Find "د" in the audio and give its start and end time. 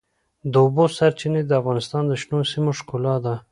0.51-0.53, 1.45-1.51, 2.07-2.13